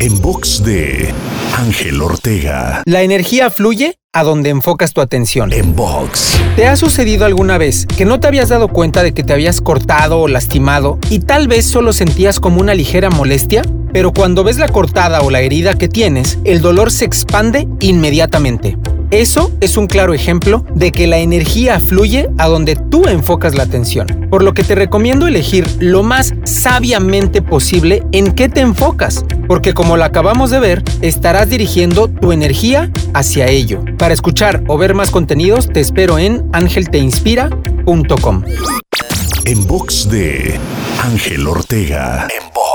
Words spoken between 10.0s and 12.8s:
o lastimado y tal vez solo sentías como una